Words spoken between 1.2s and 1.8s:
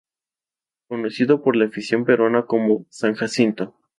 por la